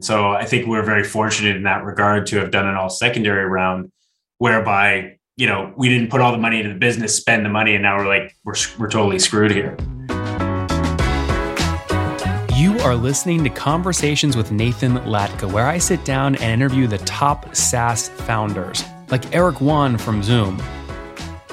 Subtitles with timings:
[0.00, 3.44] So I think we're very fortunate in that regard to have done an all secondary
[3.44, 3.90] round
[4.38, 7.74] whereby, you know, we didn't put all the money into the business, spend the money,
[7.74, 9.76] and now we're like, we're, we're totally screwed here.
[12.56, 16.98] You are listening to Conversations with Nathan Latka, where I sit down and interview the
[16.98, 20.62] top SaaS founders, like Eric Yuan from Zoom.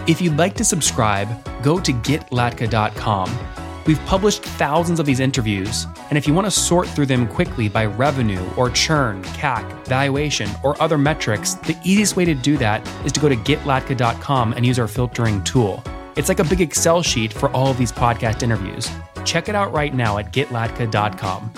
[0.07, 1.27] If you'd like to subscribe,
[1.64, 6.88] go to getlatka.com We've published thousands of these interviews, and if you want to sort
[6.88, 12.25] through them quickly by revenue or churn, CAC, valuation, or other metrics, the easiest way
[12.25, 15.84] to do that is to go to getlatka.com and use our filtering tool.
[16.16, 18.89] It's like a big Excel sheet for all of these podcast interviews.
[19.23, 21.52] Check it out right now at getlatka.com.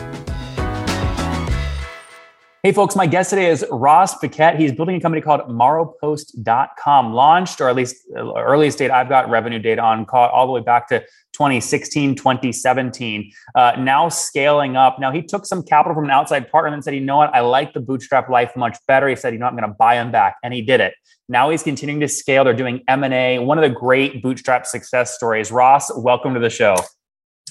[2.63, 4.59] Hey, folks, my guest today is Ross Paquette.
[4.59, 9.29] He's building a company called Maropost.com, launched, or at least uh, earliest date I've got
[9.29, 11.01] revenue data on, caught all the way back to
[11.37, 14.97] 2016, 2017, uh, now scaling up.
[14.99, 17.41] Now, he took some capital from an outside partner and said, you know what, I
[17.41, 19.07] like the bootstrap life much better.
[19.07, 20.37] He said, you know, I'm going to buy him back.
[20.43, 20.95] And he did it.
[21.29, 22.43] Now he's continuing to scale.
[22.43, 23.37] They're doing M&A.
[23.37, 25.51] One of the great bootstrap success stories.
[25.51, 26.75] Ross, welcome to the show.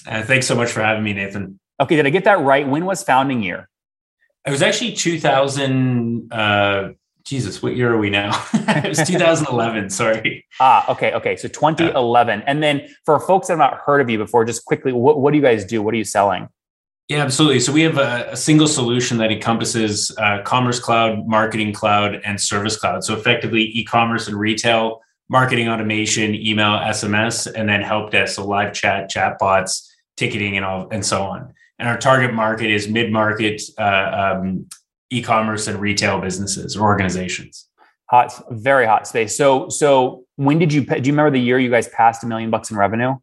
[0.05, 1.57] Uh, thanks so much for having me, Nathan.
[1.79, 2.67] Okay, did I get that right?
[2.67, 3.69] When was founding year?
[4.45, 6.89] It was actually 2000, uh,
[7.27, 8.31] Jesus, what year are we now?
[8.53, 9.89] it was 2011.
[9.89, 10.45] Sorry.
[10.61, 11.35] Ah, okay, okay.
[11.35, 14.93] So 2011, and then for folks that have not heard of you before, just quickly,
[14.93, 15.81] what, what do you guys do?
[15.81, 16.47] What are you selling?
[17.09, 17.59] Yeah, absolutely.
[17.59, 22.39] So we have a, a single solution that encompasses uh, Commerce Cloud, Marketing Cloud, and
[22.39, 23.03] Service Cloud.
[23.03, 28.73] So effectively, e-commerce and retail, marketing automation, email, SMS, and then help desk, so live
[28.73, 31.53] chat, chat bots, ticketing, and all, and so on.
[31.77, 34.67] And our target market is mid-market uh, um,
[35.09, 37.67] e-commerce and retail businesses or organizations.
[38.09, 39.35] Hot, very hot space.
[39.35, 40.85] So, so when did you?
[40.85, 43.15] Do you remember the year you guys passed a million bucks in revenue?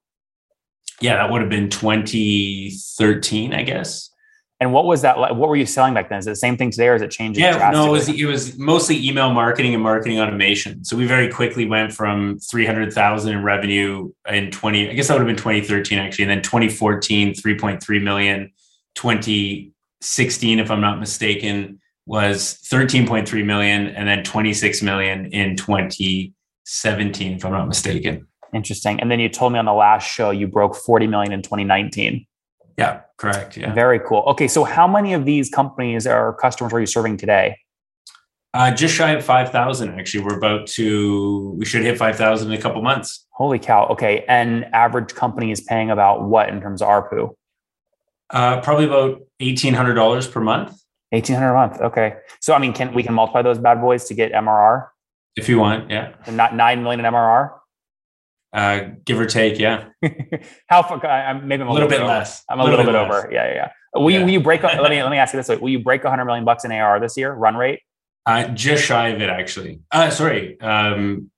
[1.01, 4.11] Yeah, that would have been 2013, I guess.
[4.61, 5.35] And what was that like?
[5.35, 6.19] What were you selling back then?
[6.19, 7.43] Is it the same thing today or is it changing?
[7.43, 10.85] Yeah, no, it was, it was mostly email marketing and marketing automation.
[10.85, 15.27] So we very quickly went from 300,000 in revenue in 20, I guess that would
[15.27, 16.25] have been 2013 actually.
[16.25, 18.53] And then 2014, 3.3 million,
[18.95, 19.74] 20,
[20.05, 27.45] 16, if I'm not mistaken, was 13.3 million, and then 26 million in 2017, if
[27.45, 28.27] I'm not mistaken.
[28.53, 29.01] Interesting.
[29.01, 32.27] And then you told me on the last show you broke 40 million in 2019.
[32.79, 33.57] Yeah, correct.
[33.57, 33.73] Yeah.
[33.73, 34.23] Very cool.
[34.29, 34.49] Okay.
[34.49, 37.57] So how many of these companies or customers are you serving today?
[38.53, 40.23] Uh, just shy of 5,000, actually.
[40.23, 43.27] We're about to, we should hit 5,000 in a couple months.
[43.31, 43.87] Holy cow.
[43.89, 44.25] Okay.
[44.29, 47.35] And average company is paying about what in terms of ARPU?
[48.31, 50.77] Uh, probably about eighteen hundred dollars per month.
[51.13, 51.81] Eighteen hundred a month.
[51.81, 54.89] Okay, so I mean, can we can multiply those bad boys to get MRR?
[55.37, 56.15] If you want, yeah.
[56.27, 57.51] And not nine million in MRR.
[58.53, 59.89] Uh, give or take, yeah.
[60.69, 61.05] How far?
[61.05, 62.45] I'm maybe I'm a, little, little, bit less.
[62.49, 63.25] I'm a little, little bit less.
[63.25, 63.33] over.
[63.33, 63.55] Yeah, yeah.
[63.55, 63.71] yeah.
[64.01, 64.19] Will, yeah.
[64.19, 64.63] You, will you break?
[64.63, 66.71] let me let me ask you this way: Will you break 100 million bucks in
[66.71, 67.81] AR this year run rate?
[68.27, 69.81] Uh, just shy of it, actually.
[69.91, 71.31] Uh, sorry, um,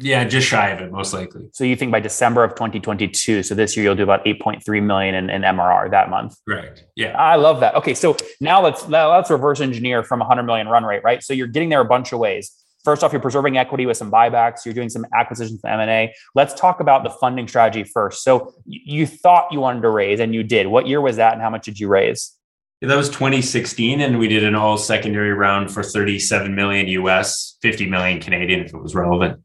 [0.00, 1.48] yeah, just shy of it, most likely.
[1.52, 5.14] So you think by December of 2022, so this year you'll do about 8.3 million
[5.16, 6.36] in, in MRR that month.
[6.46, 6.84] Correct.
[6.94, 7.18] Yeah.
[7.18, 7.74] I love that.
[7.74, 11.22] Okay, so now let's now let's reverse engineer from 100 million run rate, right?
[11.22, 12.52] So you're getting there a bunch of ways.
[12.84, 14.64] First off, you're preserving equity with some buybacks.
[14.64, 16.14] You're doing some acquisitions and M&A.
[16.36, 18.22] Let's talk about the funding strategy first.
[18.22, 20.68] So you thought you wanted to raise, and you did.
[20.68, 22.34] What year was that, and how much did you raise?
[22.80, 27.58] Yeah, that was 2016, and we did an all secondary round for 37 million US,
[27.62, 29.42] 50 million Canadian, if it was relevant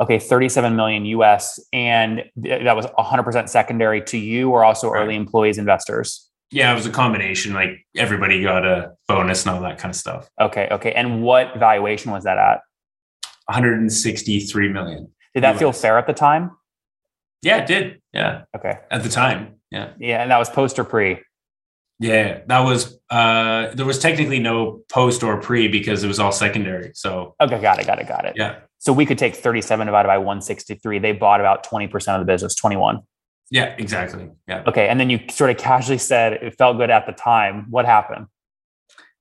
[0.00, 5.58] okay, 37 million US, and that was 100% secondary to you or also early employees,
[5.58, 6.28] investors?
[6.50, 7.52] Yeah, it was a combination.
[7.52, 10.28] Like everybody got a bonus and all that kind of stuff.
[10.40, 10.92] Okay, okay.
[10.92, 12.60] And what valuation was that at?
[13.46, 15.10] 163 million.
[15.34, 15.58] Did that US.
[15.58, 16.52] feel fair at the time?
[17.42, 18.00] Yeah, it did.
[18.12, 18.42] Yeah.
[18.56, 18.78] Okay.
[18.90, 19.56] At the time.
[19.70, 19.92] Yeah.
[19.98, 20.22] Yeah.
[20.22, 21.20] And that was post or pre?
[22.00, 26.32] Yeah, that was uh there was technically no post or pre because it was all
[26.32, 26.92] secondary.
[26.94, 28.34] So Okay, got it, got it, got it.
[28.36, 28.60] Yeah.
[28.88, 30.98] So we could take 37 divided by 163.
[30.98, 33.02] They bought about 20% of the business, 21.
[33.50, 34.30] Yeah, exactly.
[34.46, 34.62] Yeah.
[34.66, 34.88] Okay.
[34.88, 37.66] And then you sort of casually said it felt good at the time.
[37.68, 38.28] What happened?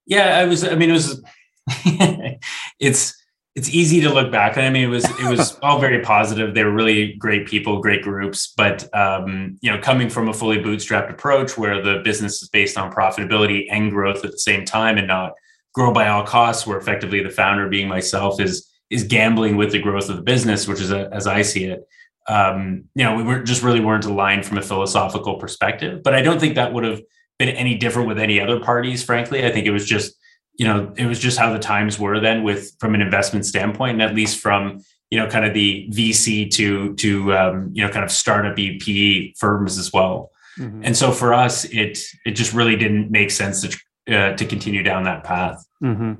[0.06, 1.22] Yeah, I was, I mean, it was,
[2.80, 3.22] it's,
[3.56, 4.58] it's easy to look back.
[4.58, 6.56] I mean, it was, it was all very positive.
[6.56, 10.60] They were really great people, great groups, but, um, you know, coming from a fully
[10.60, 14.98] bootstrapped approach where the business is based on profitability and growth at the same time
[14.98, 15.34] and not
[15.74, 19.80] grow by all costs, where effectively the founder being myself is, is gambling with the
[19.80, 21.88] growth of the business, which is a, as I see it.
[22.28, 26.04] Um, you know, we were just really weren't aligned from a philosophical perspective.
[26.04, 27.02] But I don't think that would have
[27.40, 29.04] been any different with any other parties.
[29.04, 30.16] Frankly, I think it was just
[30.56, 33.94] you know it was just how the times were then with from an investment standpoint,
[33.94, 37.92] and at least from you know kind of the VC to to um, you know
[37.92, 40.32] kind of startup EP firms as well.
[40.60, 40.82] Mm-hmm.
[40.84, 43.78] And so for us, it it just really didn't make sense to
[44.14, 45.66] uh, to continue down that path.
[45.84, 46.14] Mm-hmm.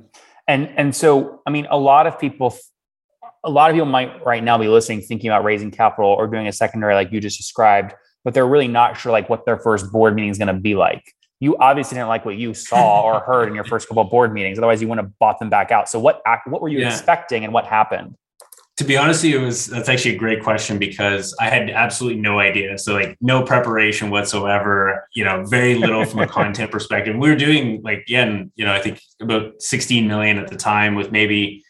[0.48, 2.56] And and so I mean, a lot of people,
[3.44, 6.48] a lot of people might right now be listening, thinking about raising capital or doing
[6.48, 9.92] a secondary like you just described, but they're really not sure like what their first
[9.92, 11.04] board meeting is going to be like.
[11.40, 14.32] You obviously didn't like what you saw or heard in your first couple of board
[14.32, 14.58] meetings.
[14.58, 15.88] Otherwise, you wouldn't have bought them back out.
[15.88, 16.90] So what what were you yeah.
[16.90, 18.16] expecting and what happened?
[18.78, 22.38] To be honest it was that's actually a great question because I had absolutely no
[22.38, 22.78] idea.
[22.78, 27.16] So like no preparation whatsoever, you know, very little from a content perspective.
[27.16, 30.94] We were doing like again, you know, I think about 16 million at the time
[30.94, 31.64] with maybe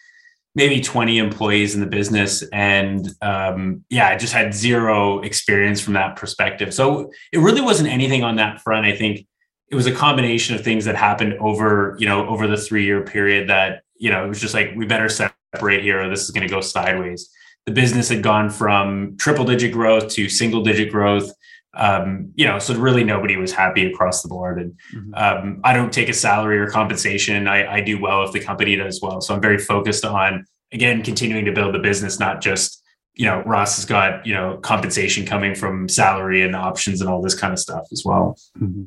[0.55, 2.43] maybe 20 employees in the business.
[2.53, 6.75] And um, yeah, I just had zero experience from that perspective.
[6.75, 8.85] So it really wasn't anything on that front.
[8.85, 9.27] I think
[9.71, 13.03] it was a combination of things that happened over, you know, over the three year
[13.03, 16.23] period that, you know, it was just like, we better set separate here or this
[16.23, 17.31] is going to go sideways.
[17.67, 21.31] The business had gone from triple digit growth to single digit growth.
[21.75, 24.61] Um, you know, so really nobody was happy across the board.
[24.61, 25.15] And mm-hmm.
[25.15, 27.47] um, I don't take a salary or compensation.
[27.47, 29.21] I, I do well if the company does well.
[29.21, 32.83] So I'm very focused on again continuing to build the business, not just
[33.15, 37.21] you know Ross has got you know compensation coming from salary and options and all
[37.21, 38.37] this kind of stuff as well.
[38.59, 38.85] Mm-hmm.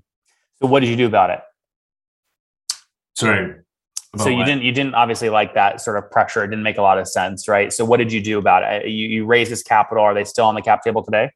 [0.62, 1.40] So what did you do about it?
[3.16, 3.56] Sorry,
[4.18, 6.44] so you didn't you didn't obviously like that sort of pressure.
[6.44, 7.72] It didn't make a lot of sense, right?
[7.72, 8.90] So what did you do about it?
[8.90, 10.04] You you raised this capital.
[10.04, 11.31] Are they still on the cap table today?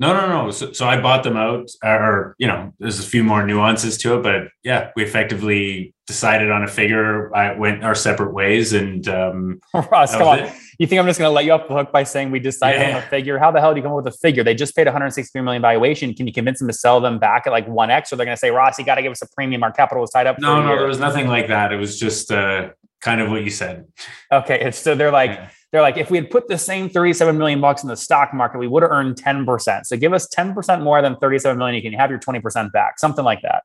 [0.00, 0.50] No, no, no.
[0.52, 4.16] So, so I bought them out, or you know, there's a few more nuances to
[4.16, 7.34] it, but yeah, we effectively decided on a figure.
[7.36, 10.38] I went our separate ways, and um, Ross, come on.
[10.40, 10.52] It.
[10.78, 12.80] You think I'm just going to let you off the hook by saying we decided
[12.80, 12.96] yeah.
[12.96, 13.36] on a figure?
[13.36, 14.44] How the hell do you come up with a figure?
[14.44, 16.14] They just paid 163 million valuation.
[16.14, 18.36] Can you convince them to sell them back at like one X, or they're going
[18.36, 19.64] to say, Ross, you got to give us a premium.
[19.64, 20.38] Our capital was tied up.
[20.38, 21.72] No, no, there was nothing like that.
[21.72, 22.70] It was just uh,
[23.00, 23.86] kind of what you said.
[24.32, 25.30] Okay, so they're like.
[25.30, 28.32] Yeah they're like, if we had put the same 37 million bucks in the stock
[28.32, 29.84] market, we would have earned 10%.
[29.84, 31.74] So give us 10% more than 37 million.
[31.74, 33.64] You can have your 20% back, something like that.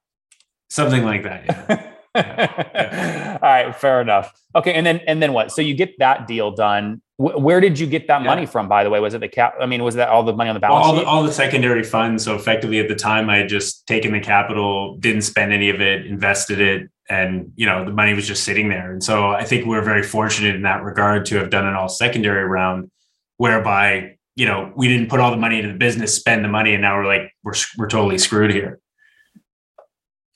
[0.70, 1.46] Something like that.
[1.48, 1.90] Yeah.
[2.16, 3.38] yeah.
[3.42, 4.34] All right, fair enough.
[4.56, 5.52] Okay, and then and then what?
[5.52, 7.02] So you get that deal done.
[7.20, 8.28] W- where did you get that yeah.
[8.28, 8.68] money from?
[8.68, 9.56] By the way, was it the cap?
[9.60, 11.02] I mean, was that all the money on the balance all sheet?
[11.02, 12.24] The, all the secondary funds.
[12.24, 15.82] So effectively, at the time, I had just taken the capital, didn't spend any of
[15.82, 18.92] it, invested it, and you know the money was just sitting there.
[18.92, 21.90] And so I think we're very fortunate in that regard to have done an all
[21.90, 22.92] secondary round,
[23.38, 26.74] whereby you know we didn't put all the money into the business, spend the money,
[26.74, 28.80] and now we're like we're we're totally screwed here.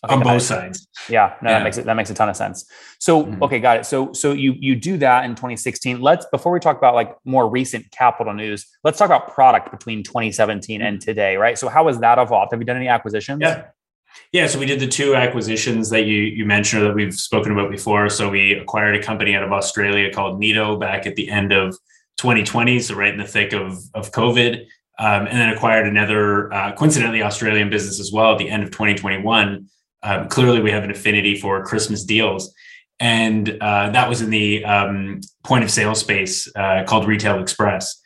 [0.06, 0.88] Okay, on both sides.
[1.10, 1.58] Yeah, no, yeah.
[1.58, 2.70] that makes it that makes a ton of sense.
[3.00, 3.44] So, mm-hmm.
[3.44, 3.86] okay, got it.
[3.86, 6.00] So, so you you do that in 2016.
[6.02, 10.04] Let's before we talk about like more recent capital news, let's talk about product between
[10.04, 10.88] 2017 mm-hmm.
[10.88, 11.58] and today, right?
[11.58, 12.52] So, how has that evolved?
[12.52, 13.40] Have you done any acquisitions?
[13.42, 13.66] Yeah.
[14.32, 17.72] Yeah, so we did the two acquisitions that you you mentioned that we've spoken about
[17.72, 18.10] before.
[18.10, 21.76] So we acquired a company out of Australia called Neto back at the end of
[22.18, 24.62] 2020, so right in the thick of of COVID,
[25.00, 28.72] um, and then acquired another uh, coincidentally Australian business as well at the end of
[28.72, 29.68] 2021.
[30.04, 32.54] Um, clearly, we have an affinity for Christmas deals,
[33.00, 38.02] and uh, that was in the um, point of sale space uh, called Retail Express.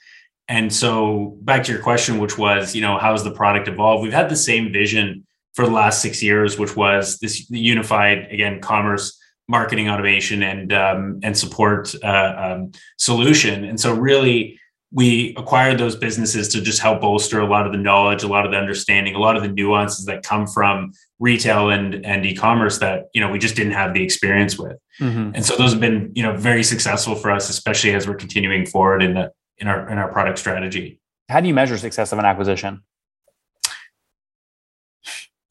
[0.47, 4.03] And so, back to your question, which was, you know, how has the product evolved?
[4.03, 8.61] We've had the same vision for the last six years, which was this unified again
[8.61, 9.17] commerce
[9.47, 13.65] marketing automation and um, and support uh, um, solution.
[13.65, 14.59] And so really
[14.93, 18.45] we acquired those businesses to just help bolster a lot of the knowledge, a lot
[18.45, 22.79] of the understanding, a lot of the nuances that come from retail and and e-commerce
[22.79, 24.77] that you know we just didn't have the experience with.
[24.99, 25.31] Mm-hmm.
[25.35, 28.65] And so those have been you know very successful for us, especially as we're continuing
[28.65, 30.99] forward in the in our in our product strategy.
[31.29, 32.83] How do you measure success of an acquisition?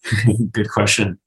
[0.53, 1.19] Good question.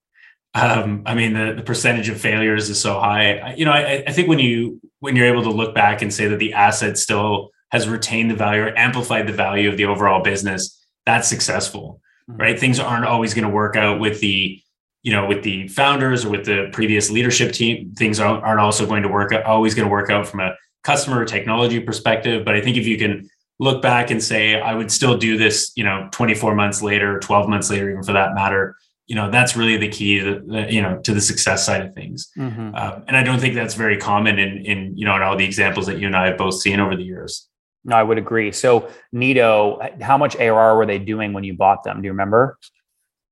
[0.56, 3.38] Um, I mean, the, the percentage of failures is so high.
[3.38, 6.14] I, you know, I, I think when you when you're able to look back and
[6.14, 9.86] say that the asset still has retained the value or amplified the value of the
[9.86, 12.00] overall business, that's successful,
[12.30, 12.40] mm-hmm.
[12.40, 12.60] right?
[12.60, 14.62] Things aren't always going to work out with the
[15.02, 17.94] you know with the founders or with the previous leadership team.
[17.96, 21.26] Things aren't, also going to work out always going to work out from a customer
[21.26, 22.46] technology perspective.
[22.46, 25.72] But I think if you can look back and say i would still do this
[25.76, 28.76] you know 24 months later 12 months later even for that matter
[29.06, 31.94] you know that's really the key to the, you know to the success side of
[31.94, 32.74] things mm-hmm.
[32.76, 35.46] um, and i don't think that's very common in in you know in all the
[35.46, 37.48] examples that you and i have both seen over the years
[37.86, 41.84] no i would agree so Neto how much arr were they doing when you bought
[41.84, 42.58] them do you remember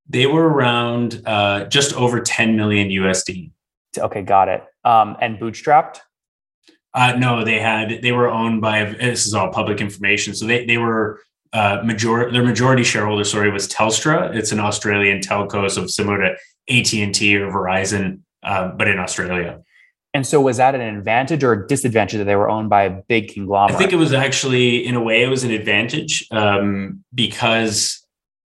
[0.08, 3.50] they were around uh, just over 10 million usd
[3.98, 6.00] okay got it um, and bootstrapped
[6.94, 10.34] uh, no, they had they were owned by this is all public information.
[10.34, 11.20] So they they were
[11.52, 14.34] uh, major their majority shareholder sorry was Telstra.
[14.34, 16.36] It's an Australian telco, so similar to
[16.68, 19.60] AT and T or Verizon, uh, but in Australia.
[20.14, 22.90] And so, was that an advantage or a disadvantage that they were owned by a
[22.90, 23.74] big conglomerate?
[23.74, 28.02] I think it was actually, in a way, it was an advantage um, because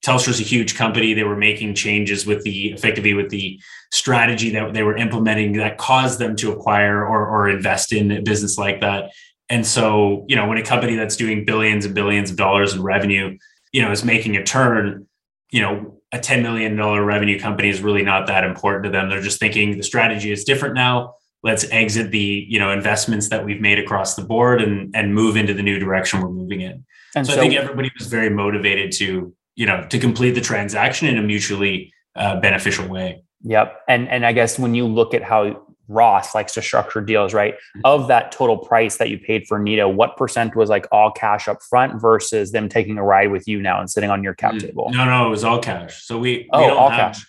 [0.07, 1.13] is a huge company.
[1.13, 3.59] They were making changes with the effectively with the
[3.91, 8.21] strategy that they were implementing that caused them to acquire or, or invest in a
[8.21, 9.11] business like that.
[9.49, 12.83] And so, you know, when a company that's doing billions and billions of dollars in
[12.83, 13.37] revenue,
[13.71, 15.07] you know, is making a turn,
[15.51, 19.09] you know, a $10 million revenue company is really not that important to them.
[19.09, 21.15] They're just thinking the strategy is different now.
[21.47, 25.33] Let's exit the, you know, investments that we've made across the board and and move
[25.41, 26.85] into the new direction we're moving in.
[27.15, 30.45] And so, so I think everybody was very motivated to, you know, to complete the
[30.51, 33.09] transaction in a mutually uh, beneficial way.
[33.43, 33.67] Yep.
[33.87, 35.39] And and I guess when you look at how
[35.87, 37.53] Ross likes to structure deals, right?
[37.53, 37.81] Mm-hmm.
[37.85, 41.47] Of that total price that you paid for Neto, what percent was like all cash
[41.47, 44.55] up front versus them taking a ride with you now and sitting on your cap
[44.55, 44.89] mm, table?
[44.91, 46.03] No, no, it was all cash.
[46.03, 47.25] So we, oh, we all have, cash.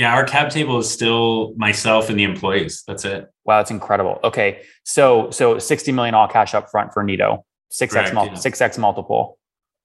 [0.00, 2.84] Yeah, our cap table is still myself and the employees.
[2.86, 3.28] That's it.
[3.44, 4.18] Wow, that's incredible.
[4.24, 8.78] Okay, so so sixty million all cash up front for Neto, six x six x
[8.78, 9.38] multiple.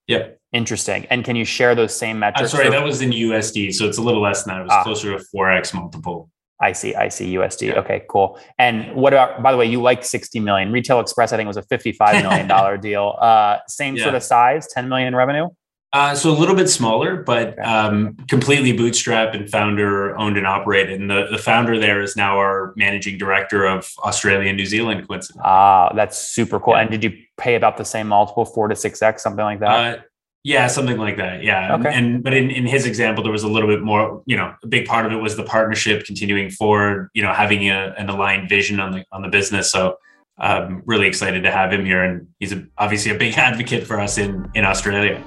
[0.07, 0.39] Yep.
[0.53, 1.05] Interesting.
[1.09, 2.53] And can you share those same metrics?
[2.53, 4.61] I'm sorry, that was in USD, so it's a little less than that.
[4.61, 4.83] It was ah.
[4.83, 6.29] closer to four x multiple.
[6.61, 6.95] I see.
[6.95, 7.67] I see USD.
[7.67, 7.79] Yeah.
[7.79, 8.39] Okay, cool.
[8.57, 10.71] And what about, by the way, you like 60 million.
[10.71, 13.17] Retail Express, I think, was a $55 million deal.
[13.19, 14.03] Uh, same yeah.
[14.03, 15.49] sort of size, 10 million in revenue?
[15.93, 20.99] Uh, so a little bit smaller, but um, completely bootstrapped and founder owned and operated.
[20.99, 25.07] And the, the founder there is now our managing director of Australia and New Zealand,
[25.07, 25.45] coincidentally.
[25.45, 26.73] Ah, that's super cool.
[26.73, 26.81] Yeah.
[26.81, 29.99] And did you pay about the same multiple, four to six X, something like that?
[29.99, 30.01] Uh,
[30.43, 31.43] yeah, something like that.
[31.43, 31.75] Yeah.
[31.75, 31.87] Okay.
[31.93, 34.53] And, and, but in, in his example, there was a little bit more, you know,
[34.63, 38.09] a big part of it was the partnership continuing forward, you know, having a, an
[38.09, 39.71] aligned vision on the on the business.
[39.71, 39.97] So
[40.37, 42.03] I'm really excited to have him here.
[42.03, 45.23] And he's a, obviously a big advocate for us in in Australia.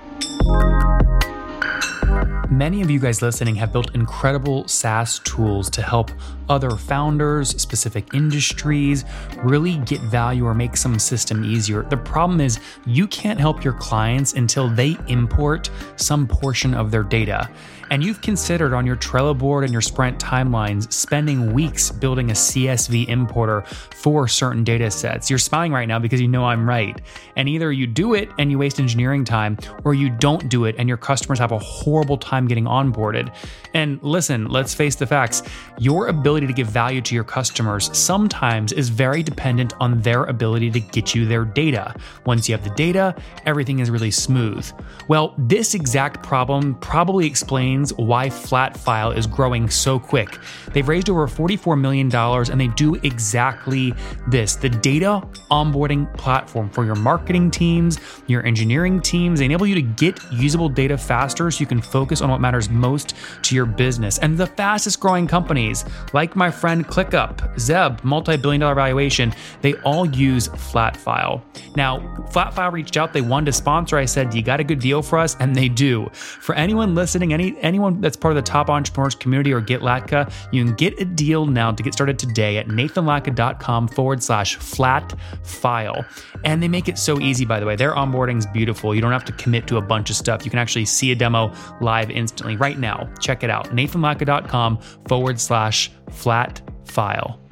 [2.50, 6.10] Many of you guys listening have built incredible SaaS tools to help
[6.48, 9.04] other founders, specific industries
[9.44, 11.82] really get value or make some system easier.
[11.84, 17.04] The problem is you can't help your clients until they import some portion of their
[17.04, 17.48] data
[17.90, 22.34] and you've considered on your Trello board and your Sprint timelines spending weeks building a
[22.34, 25.30] CSV importer for certain data sets.
[25.30, 27.00] You're smiling right now because you know I'm right.
[27.36, 30.74] And either you do it and you waste engineering time, or you don't do it
[30.78, 33.34] and your customers have a horrible time getting onboarded.
[33.74, 35.42] And listen, let's face the facts
[35.78, 40.70] your ability to give value to your customers sometimes is very dependent on their ability
[40.72, 41.94] to get you their data.
[42.26, 43.14] Once you have the data,
[43.46, 44.70] everything is really smooth.
[45.08, 50.38] Well, this exact problem probably explains explains why Flatfile is growing so quick.
[50.72, 53.94] They've raised over $44 million and they do exactly
[54.28, 59.38] this the data onboarding platform for your marketing teams, your engineering teams.
[59.38, 62.68] They enable you to get usable data faster so you can focus on what matters
[62.68, 64.18] most to your business.
[64.18, 69.32] And the fastest growing companies, like my friend ClickUp, Zeb, multi billion dollar valuation,
[69.62, 71.42] they all use Flatfile.
[71.76, 73.96] Now, Flatfile reached out, they wanted to sponsor.
[73.96, 75.36] I said, You got a good deal for us?
[75.40, 76.08] And they do.
[76.12, 80.32] For anyone listening, any anyone that's part of the top entrepreneurs community or get Latka,
[80.52, 85.14] you can get a deal now to get started today at nathanlatka.com forward slash flat
[85.44, 86.04] file.
[86.44, 87.76] And they make it so easy, by the way.
[87.76, 88.94] Their onboarding is beautiful.
[88.94, 90.44] You don't have to commit to a bunch of stuff.
[90.44, 93.08] You can actually see a demo live instantly right now.
[93.20, 93.66] Check it out.
[93.68, 97.47] nathanlatka.com forward slash flat file.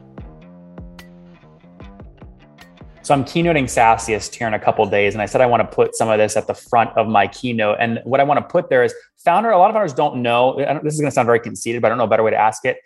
[3.07, 5.73] So I'm keynoting SaaSiest here in a couple days, and I said I want to
[5.73, 7.77] put some of this at the front of my keynote.
[7.79, 9.51] And what I want to put there is founder.
[9.51, 10.57] A lot of founders don't know.
[10.83, 12.37] this is going to sound very conceited, but I don't know a better way to
[12.37, 12.79] ask it.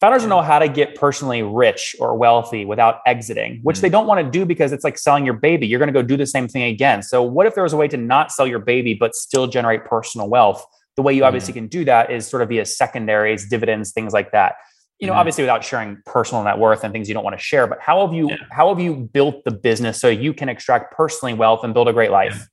[0.00, 3.82] Founders don't know how to get personally rich or wealthy without exiting, which mm-hmm.
[3.84, 5.66] they don't want to do because it's like selling your baby.
[5.66, 7.02] You're going to go do the same thing again.
[7.02, 9.86] So what if there was a way to not sell your baby but still generate
[9.86, 10.62] personal wealth?
[10.96, 11.60] The way you obviously mm-hmm.
[11.60, 14.56] can do that is sort of via secondaries, dividends, things like that
[14.98, 15.20] you know, mm-hmm.
[15.20, 18.06] obviously without sharing personal net worth and things you don't want to share, but how
[18.06, 18.36] have you yeah.
[18.50, 21.92] how have you built the business so you can extract personally wealth and build a
[21.92, 22.34] great life?
[22.36, 22.44] Yeah.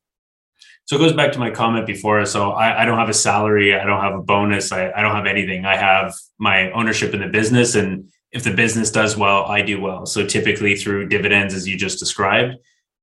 [0.85, 2.25] So it goes back to my comment before.
[2.25, 5.15] So I, I don't have a salary, I don't have a bonus, I, I don't
[5.15, 5.63] have anything.
[5.63, 9.79] I have my ownership in the business, and if the business does well, I do
[9.79, 10.07] well.
[10.07, 12.55] So typically through dividends, as you just described,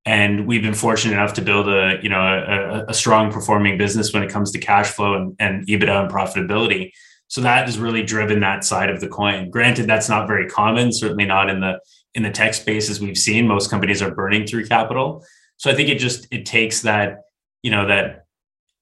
[0.04, 4.12] and we've been fortunate enough to build a you know a, a strong performing business
[4.12, 6.90] when it comes to cash flow and, and EBITDA and profitability.
[7.28, 9.50] So that has really driven that side of the coin.
[9.50, 11.80] Granted, that's not very common, certainly not in the
[12.14, 13.46] in the tech space as we've seen.
[13.46, 15.24] Most companies are burning through capital.
[15.56, 17.22] So I think it just it takes that,
[17.62, 18.26] you know, that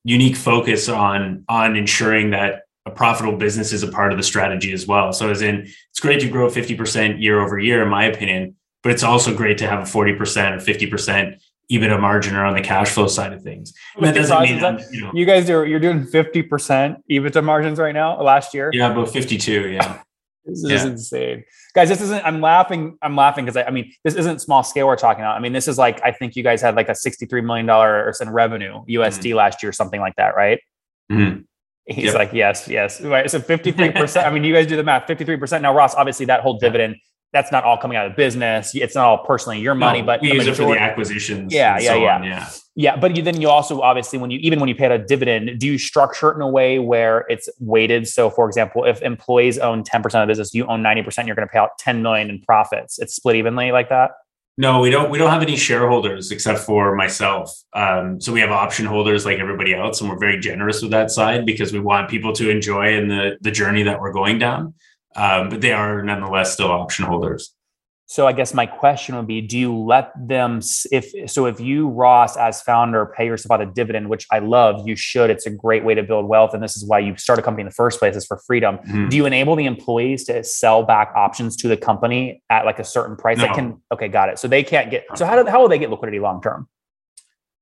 [0.04, 4.72] unique focus on on ensuring that a profitable business is a part of the strategy
[4.72, 5.12] as well.
[5.12, 8.92] So as in it's great to grow 50% year over year, in my opinion, but
[8.92, 11.40] it's also great to have a 40% or 50%
[11.78, 13.72] EBITDA margin or on the cash flow side of things.
[14.00, 17.94] That doesn't mean that, you, know, you guys are you're doing 50% EBITDA margins right
[17.94, 18.70] now last year.
[18.72, 19.68] Yeah, about 52.
[19.70, 20.02] Yeah.
[20.44, 20.86] this is yeah.
[20.86, 21.44] insane.
[21.74, 24.86] Guys, this isn't I'm laughing, I'm laughing because I, I, mean this isn't small scale
[24.86, 25.36] we're talking about.
[25.36, 28.12] I mean, this is like I think you guys had like a $63 million or
[28.20, 29.36] in revenue USD mm-hmm.
[29.36, 30.60] last year, something like that, right?
[31.10, 31.40] Mm-hmm.
[31.86, 32.14] He's yep.
[32.14, 33.00] like, yes, yes.
[33.00, 33.30] Right.
[33.30, 34.24] So 53%.
[34.24, 35.60] I mean, you guys do the math, 53%.
[35.60, 36.96] Now, Ross, obviously that whole dividend,
[37.34, 38.74] that's not all coming out of business.
[38.74, 41.52] It's not all personally your money, no, but we use it for the acquisitions.
[41.52, 42.16] Yeah, yeah, so yeah.
[42.16, 42.48] On, yeah.
[42.76, 42.96] Yeah.
[42.96, 45.58] But you, then you also, obviously, when you, even when you pay out a dividend,
[45.58, 48.06] do you structure it in a way where it's weighted?
[48.06, 51.46] So for example, if employees own 10% of the business, you own 90%, you're going
[51.46, 52.98] to pay out 10 million in profits.
[52.98, 54.12] It's split evenly like that?
[54.56, 55.10] No, we don't.
[55.10, 57.52] We don't have any shareholders except for myself.
[57.72, 61.10] Um, so we have option holders like everybody else, and we're very generous with that
[61.10, 64.74] side because we want people to enjoy in the the journey that we're going down.
[65.16, 67.54] Um, but they are nonetheless still option holders.
[68.06, 70.60] So I guess my question would be: Do you let them?
[70.92, 74.86] If so, if you Ross as founder pay yourself out a dividend, which I love,
[74.86, 75.30] you should.
[75.30, 77.62] It's a great way to build wealth, and this is why you start a company
[77.62, 78.76] in the first place is for freedom.
[78.76, 79.08] Mm-hmm.
[79.08, 82.84] Do you enable the employees to sell back options to the company at like a
[82.84, 83.38] certain price?
[83.38, 83.44] No.
[83.46, 84.38] That can okay, got it.
[84.38, 85.06] So they can't get.
[85.16, 86.68] So how do how will they get liquidity long term?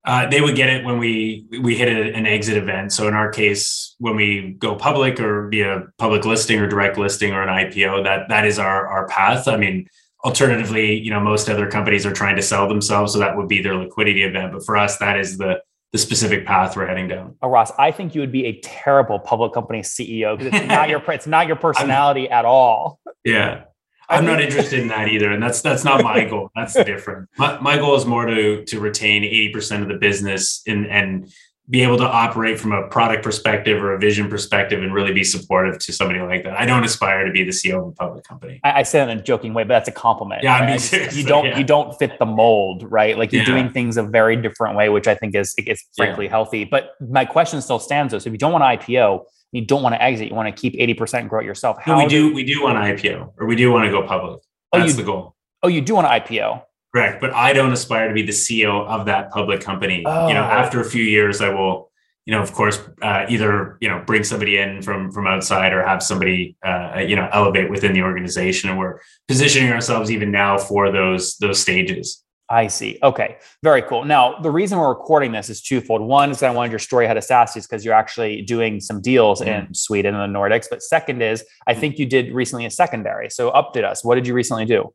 [0.05, 2.93] Uh, they would get it when we we hit a, an exit event.
[2.93, 7.33] So in our case, when we go public or via public listing or direct listing
[7.33, 9.47] or an IPO, that that is our our path.
[9.47, 9.87] I mean
[10.25, 13.63] alternatively, you know, most other companies are trying to sell themselves, so that would be
[13.63, 14.53] their liquidity event.
[14.53, 15.61] But for us, that is the
[15.93, 17.37] the specific path we're heading down.
[17.43, 20.89] Oh, Ross, I think you would be a terrible public company CEO because it's not
[20.89, 22.99] your it's not your personality at all.
[23.25, 23.65] Yeah.
[24.13, 25.33] I'm not interested in that either.
[25.33, 26.51] And that's that's not my goal.
[26.55, 27.29] That's different.
[27.39, 31.33] My, my goal is more to to retain 80% of the business and and
[31.71, 35.23] be able to operate from a product perspective or a vision perspective and really be
[35.23, 36.59] supportive to somebody like that.
[36.59, 38.61] I don't aspire to be the CEO of a public company.
[38.65, 40.43] I, I say that in a joking way, but that's a compliment.
[40.43, 40.93] Yeah, right?
[40.93, 41.59] I mean, you don't yeah.
[41.59, 43.17] you don't fit the mold, right?
[43.17, 43.49] Like you're yeah.
[43.49, 46.33] doing things a very different way, which I think is it's frankly yeah.
[46.33, 46.65] healthy.
[46.65, 48.19] But my question still stands though.
[48.19, 50.61] So if you don't want to IPO, you don't want to exit, you want to
[50.61, 51.79] keep 80% and grow it yourself.
[51.81, 53.91] How no, we do, do we do want to IPO or we do want to
[53.91, 54.41] go public.
[54.73, 55.37] That's oh, you, the goal.
[55.63, 56.63] Oh, you do want to IPO.
[56.95, 57.21] Correct.
[57.21, 60.03] But I don't aspire to be the CEO of that public company.
[60.07, 60.29] Oh.
[60.29, 60.45] You know, oh.
[60.45, 61.93] after a few years, I will
[62.25, 65.85] you know, of course, uh, either you know bring somebody in from from outside or
[65.85, 70.57] have somebody uh, you know elevate within the organization, and we're positioning ourselves even now
[70.57, 72.23] for those those stages.
[72.53, 72.99] I see.
[73.03, 74.05] Okay, very cool.
[74.05, 76.03] Now, the reason we're recording this is twofold.
[76.03, 79.01] One is that I wanted your story ahead of SaaSiest because you're actually doing some
[79.01, 79.69] deals mm-hmm.
[79.69, 80.67] in Sweden and the Nordics.
[80.69, 83.31] But second is, I think you did recently a secondary.
[83.31, 84.05] So update us.
[84.05, 84.93] What did you recently do?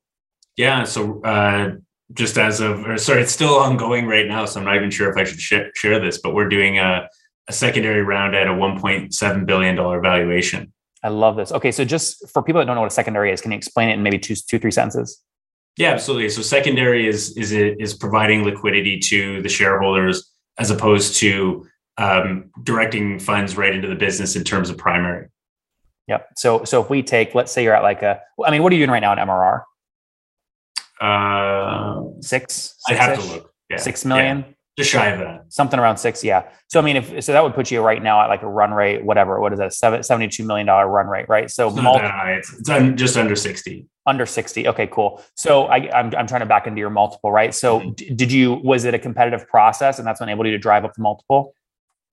[0.55, 0.83] Yeah.
[0.83, 1.71] So uh,
[2.13, 4.45] just as of, or sorry, it's still ongoing right now.
[4.45, 7.09] So I'm not even sure if I should sh- share this, but we're doing a
[7.47, 10.73] a secondary round at a $1.7 billion valuation.
[11.03, 11.51] I love this.
[11.51, 13.89] Okay, so just for people that don't know what a secondary is, can you explain
[13.89, 15.21] it in maybe two, two, three sentences?
[15.77, 16.29] Yeah, absolutely.
[16.29, 23.19] So secondary is is is providing liquidity to the shareholders as opposed to um, directing
[23.19, 25.29] funds right into the business in terms of primary.
[26.07, 26.29] Yep.
[26.35, 28.75] So so if we take, let's say you're at like a, I mean, what are
[28.75, 29.63] you doing right now in MRR?
[30.99, 32.75] Uh, six.
[32.89, 33.53] I have to look.
[33.69, 33.77] Yeah.
[33.77, 34.39] Six million.
[34.39, 37.43] Yeah just shy of that something around six yeah so i mean if so that
[37.43, 40.03] would put you right now at like a run rate whatever what is that seven,
[40.03, 44.25] 72 million dollar run rate right so it's, multi- it's, it's just under 60 under
[44.25, 45.23] 60 okay cool.
[45.35, 47.53] So I, I'm, I'm trying to back into your multiple right?
[47.53, 48.15] So mm-hmm.
[48.15, 50.95] did you was it a competitive process and that's what enabled you to drive up
[50.95, 51.53] the multiple?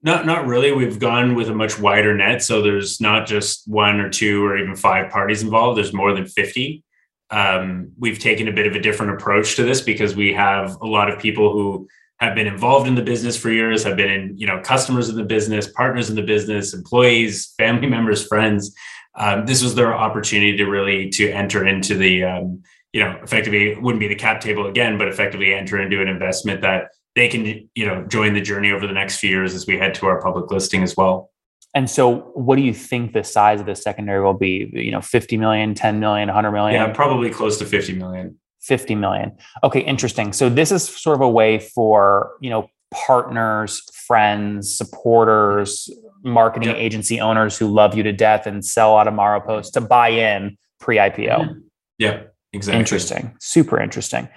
[0.02, 0.72] Not not really.
[0.72, 2.42] We've gone with a much wider net.
[2.42, 5.78] So there's not just one or two or even five parties involved.
[5.78, 6.84] There's more than 50
[7.30, 10.86] um, we've taken a bit of a different approach to this because we have a
[10.86, 14.38] lot of people who have been involved in the business for years, have been in,
[14.38, 18.74] you know, customers in the business, partners in the business, employees, family members, friends.
[19.16, 23.70] Um, this was their opportunity to really to enter into the, um, you know, effectively
[23.70, 27.28] it wouldn't be the cap table again, but effectively enter into an investment that they
[27.28, 30.06] can, you know, join the journey over the next few years as we head to
[30.06, 31.30] our public listing as well.
[31.74, 34.70] And so what do you think the size of the secondary will be?
[34.72, 36.80] You know, 50 million, 10 million, 100 million?
[36.80, 38.38] Yeah, probably close to 50 million.
[38.62, 39.36] 50 million.
[39.62, 40.32] Okay, interesting.
[40.32, 45.90] So this is sort of a way for, you know, partners, friends, supporters,
[46.24, 46.78] marketing yep.
[46.78, 50.56] agency owners who love you to death and sell out of Maropost to buy in
[50.80, 51.60] pre-IPO.
[51.98, 52.80] Yeah, exactly.
[52.80, 53.36] Interesting.
[53.40, 54.28] Super interesting.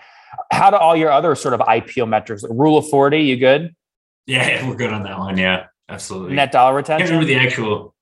[0.52, 2.43] How do all your other sort of IPO metrics?
[2.50, 3.76] Rule of 40, you good?
[4.26, 5.38] Yeah, we're good on that one.
[5.38, 6.36] Yeah, absolutely.
[6.36, 7.08] Net dollar retention?
[7.08, 7.95] Can't remember the actual.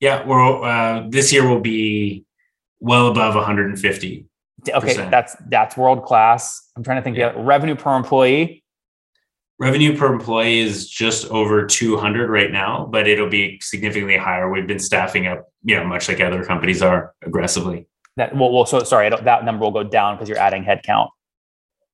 [0.00, 2.24] Yeah, we're uh, this year will be
[2.80, 4.26] well above 150
[4.70, 6.70] Okay, that's that's world class.
[6.76, 7.16] I'm trying to think.
[7.16, 7.32] Yeah.
[7.36, 8.61] revenue per employee.
[9.62, 14.50] Revenue per employee is just over 200 right now, but it'll be significantly higher.
[14.50, 17.86] We've been staffing up, you know, much like other companies are aggressively.
[18.16, 21.10] That well, well so sorry, that number will go down because you're adding headcount.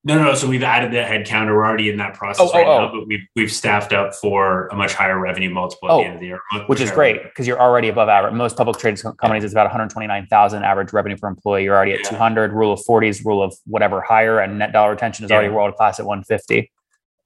[0.02, 0.34] No, no.
[0.34, 1.48] So we've added the headcount.
[1.48, 2.86] We're already in that process oh, oh right oh, oh.
[2.86, 6.04] now, but we've we've staffed up for a much higher revenue multiple at the oh,
[6.04, 8.32] end of the year, which is great because you're already above average.
[8.32, 9.46] Most public traded companies yeah.
[9.48, 11.64] is about 129,000 average revenue per employee.
[11.64, 12.08] You're already at yeah.
[12.12, 12.54] 200.
[12.54, 15.36] Rule of 40s, rule of whatever higher, and net dollar retention is yeah.
[15.36, 16.72] already world class at 150.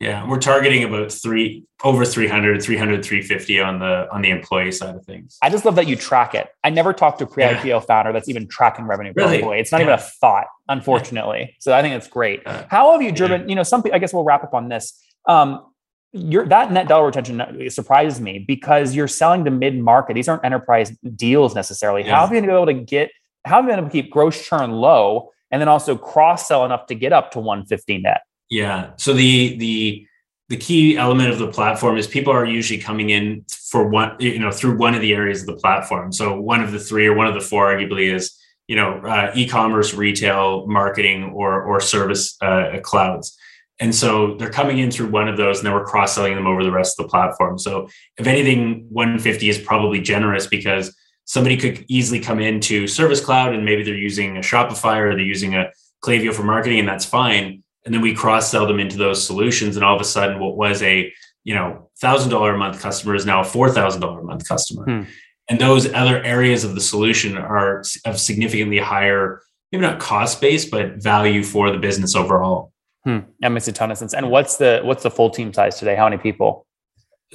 [0.02, 4.96] Yeah, we're targeting about three over 300, 300, 350 on the on the employee side
[4.96, 5.38] of things.
[5.40, 6.48] I just love that you track it.
[6.64, 7.78] I never talked to a pre-IPO yeah.
[7.78, 9.36] founder that's even tracking revenue per really?
[9.36, 9.60] employee.
[9.60, 9.84] It's not yeah.
[9.84, 11.40] even a thought, unfortunately.
[11.40, 11.54] Yeah.
[11.60, 12.44] So I think it's great.
[12.44, 13.48] Uh, How have you driven?
[13.48, 13.84] You know, some.
[13.92, 15.00] I guess we'll wrap up on this.
[15.28, 15.66] Um,
[16.10, 20.14] your that net dollar retention surprises me because you're selling to mid market.
[20.14, 22.02] These aren't enterprise deals necessarily.
[22.02, 23.12] How have you been able to get?
[23.44, 26.64] How have you been able to keep gross churn low and then also cross sell
[26.64, 28.22] enough to get up to 150 net?
[28.52, 28.90] Yeah.
[28.98, 30.06] So the the
[30.50, 34.38] the key element of the platform is people are usually coming in for one, you
[34.38, 36.12] know, through one of the areas of the platform.
[36.12, 38.38] So one of the three or one of the four, arguably, is
[38.68, 43.34] you know, uh, e-commerce, retail, marketing, or or service uh, clouds.
[43.80, 46.46] And so they're coming in through one of those, and then we're cross selling them
[46.46, 47.58] over the rest of the platform.
[47.58, 47.88] So
[48.18, 53.64] if anything, 150 is probably generous because somebody could easily come into Service Cloud and
[53.64, 55.70] maybe they're using a Shopify or they're using a
[56.04, 59.76] Klaviyo for marketing, and that's fine and then we cross sell them into those solutions
[59.76, 61.12] and all of a sudden what was a
[61.44, 64.46] you know thousand dollar a month customer is now a four thousand dollar a month
[64.46, 64.84] customer.
[64.84, 65.02] Hmm.
[65.48, 70.64] and those other areas of the solution are of significantly higher maybe not cost base
[70.64, 72.72] but value for the business overall.
[73.04, 73.20] Hmm.
[73.40, 74.14] that makes a ton of sense.
[74.14, 75.96] And what's the what's the full team size today?
[75.96, 76.66] How many people?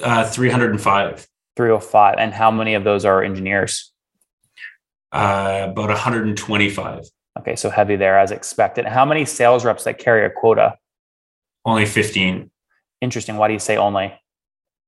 [0.02, 3.92] Uh, 305 305 and how many of those are engineers?
[5.12, 7.02] Uh, about 125
[7.40, 8.86] Okay, so heavy there as expected.
[8.86, 10.78] How many sales reps that carry a quota?
[11.66, 12.50] Only 15.
[13.02, 13.38] Interesting.
[13.38, 14.14] Why do you say only?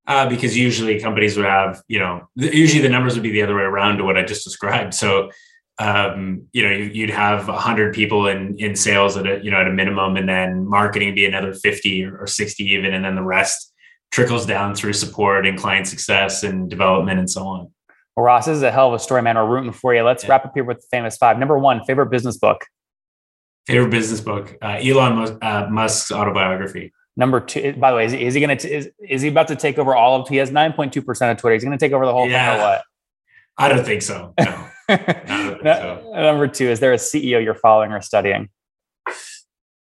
[0.08, 3.56] Uh, because usually companies would have, you know, usually the numbers would be the other
[3.56, 4.94] way around to what I just described.
[4.96, 5.30] So,
[5.78, 9.68] um, you know, you'd have 100 people in in sales at a, you know, at
[9.68, 13.74] a minimum, and then marketing be another 50 or 60 even, and then the rest
[14.12, 17.72] trickles down through support and client success and development and so on.
[18.20, 19.38] Well, Ross, this is a hell of a story, man.
[19.38, 20.04] We're rooting for you.
[20.04, 20.32] Let's yeah.
[20.32, 21.40] wrap up here with the famous five.
[21.40, 22.66] Number one, favorite business book.
[23.66, 26.92] Favorite business book: uh, Elon uh, Musk's autobiography.
[27.16, 27.72] Number two.
[27.78, 29.96] By the way, is, is he going to is, is he about to take over
[29.96, 30.28] all of?
[30.28, 31.54] He has nine point two percent of Twitter.
[31.54, 32.52] He's going to take over the whole yeah.
[32.52, 32.82] thing, or what?
[33.58, 34.34] I don't think so.
[34.38, 34.68] No.
[34.90, 36.12] think so.
[36.14, 38.50] Number two, is there a CEO you're following or studying?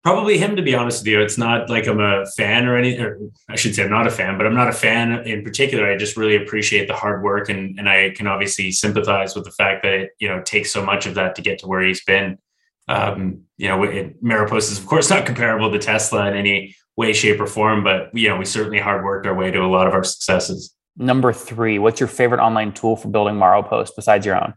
[0.06, 1.20] Probably him to be honest with you.
[1.20, 3.18] It's not like i'm a fan or any or
[3.50, 5.90] i should say i'm not a fan but i'm not a fan in particular.
[5.90, 9.50] I just really appreciate the hard work and and i can obviously sympathize with the
[9.50, 12.04] fact that it you know takes so much of that to get to where he's
[12.04, 12.38] been.
[12.86, 17.12] Um you know it, Maropost is of course not comparable to tesla in any way
[17.12, 19.88] shape or form but you know we certainly hard worked our way to a lot
[19.88, 20.72] of our successes.
[20.96, 24.54] Number three what's your favorite online tool for building Maropost besides your own?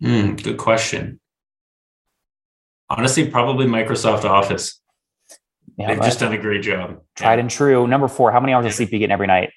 [0.00, 1.18] Mm, good question
[2.88, 4.80] Honestly, probably Microsoft Office.
[5.76, 7.02] Yeah, They've just done a great job.
[7.16, 7.40] Tried yeah.
[7.40, 7.86] and true.
[7.86, 9.50] Number four, how many hours of sleep you get every night?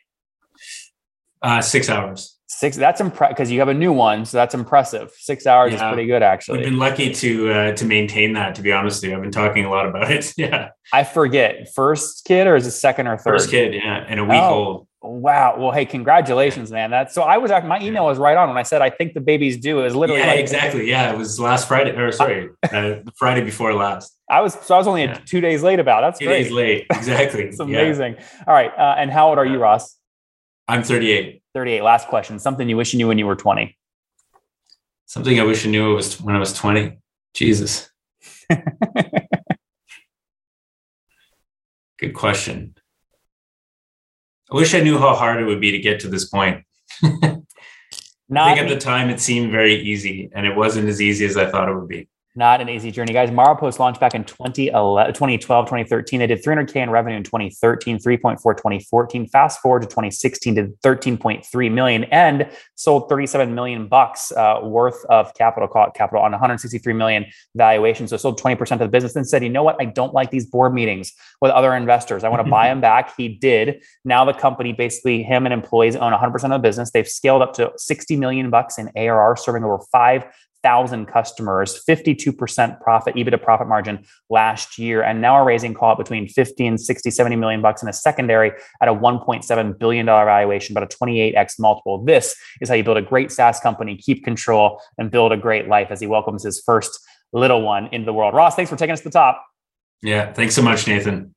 [1.42, 2.38] Uh, six hours.
[2.48, 2.76] Six.
[2.76, 5.12] That's impressive because you have a new one, so that's impressive.
[5.18, 5.88] Six hours yeah.
[5.88, 6.60] is pretty good, actually.
[6.60, 8.56] I've been lucky to uh, to maintain that.
[8.56, 10.34] To be honest with you, I've been talking a lot about it.
[10.38, 10.70] Yeah.
[10.92, 11.70] I forget.
[11.74, 13.39] First kid or is it second or third?
[13.39, 14.54] First kid, yeah, and a week oh.
[14.54, 14.88] old.
[15.02, 15.56] Wow.
[15.58, 16.92] Well, hey, congratulations, man.
[16.92, 19.22] That's so I was my email was right on when I said I think the
[19.22, 19.80] baby's due.
[19.80, 20.90] It was literally yeah, like, exactly.
[20.90, 24.18] Yeah, it was last Friday or sorry, uh, Friday before last.
[24.30, 25.18] I was so I was only yeah.
[25.26, 26.04] two days late about.
[26.04, 26.08] It.
[26.08, 26.44] That's two great.
[26.44, 26.86] days late.
[26.94, 27.44] Exactly.
[27.44, 28.16] it's amazing.
[28.16, 28.44] Yeah.
[28.48, 28.72] All right.
[28.78, 29.98] Uh, and how old are you, Ross?
[30.68, 31.42] I'm 38.
[31.54, 31.82] 38.
[31.82, 32.38] Last question.
[32.38, 33.76] Something you wish you knew when you were 20.
[35.06, 37.00] Something I wish I knew was when I was 20.
[37.34, 37.90] Jesus.
[41.98, 42.76] Good question.
[44.52, 46.64] I wish I knew how hard it would be to get to this point.
[47.04, 51.38] I think at the time it seemed very easy, and it wasn't as easy as
[51.38, 53.32] I thought it would be not an easy journey, guys.
[53.32, 56.20] Maropost launched back in 2012, 2013.
[56.20, 59.28] They did 300K in revenue in 2013, 3.4 2014.
[59.28, 65.34] Fast forward to 2016, did 13.3 million and sold 37 million bucks uh, worth of
[65.34, 68.08] capital caught capital on 163 million valuation.
[68.08, 69.78] So sold 20% of the business and said, you know what?
[69.82, 72.24] I don't like these board meetings with other investors.
[72.24, 73.15] I want to buy them back.
[73.18, 73.84] He did.
[74.06, 76.92] Now the company, basically him and employees own 100% of the business.
[76.92, 80.26] They've scaled up to 60 million bucks in ARR, serving over five
[80.63, 85.98] thousand customers, 52% profit, EBITDA profit margin last year, and now are raising call it
[85.98, 90.26] between 50 and 60, 70 million bucks in a secondary at a 1.7 billion dollar
[90.26, 92.04] valuation, about a 28x multiple.
[92.04, 95.67] This is how you build a great SaaS company, keep control, and build a great
[95.67, 97.00] life as he welcomes his first
[97.34, 98.34] little one into the world.
[98.34, 99.45] Ross, thanks for taking us to the top.
[100.02, 101.36] Yeah, thanks so much, Nathan.